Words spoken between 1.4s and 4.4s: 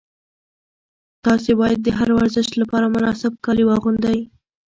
باید د هر ورزش لپاره مناسب کالي واغوندئ.